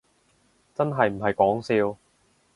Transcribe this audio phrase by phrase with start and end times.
[0.73, 1.95] 真係唔係講笑